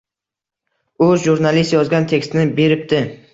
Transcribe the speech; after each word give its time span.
U 1.07 1.09
jurnalist 1.25 1.75
yozgan 1.77 2.09
tekstni 2.15 2.47
beribdi. 2.63 3.05